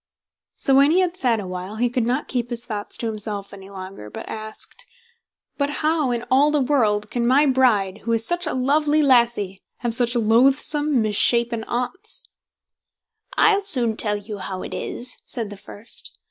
[0.55, 3.69] So when he had sat awhile, he could not keep his thoughts to himself any
[3.69, 4.87] longer, but asked,
[5.59, 9.61] "But how, in all the world, can my bride, who is such a lovely lassie,
[9.81, 12.27] have such loathsome, misshapen Aunts?"
[13.37, 16.17] "I'll soon tell you how it is", said the first.